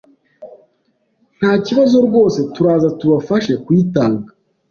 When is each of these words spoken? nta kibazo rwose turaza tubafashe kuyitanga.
nta 1.37 1.51
kibazo 1.65 1.97
rwose 2.07 2.39
turaza 2.53 2.87
tubafashe 2.99 3.53
kuyitanga. 3.63 4.27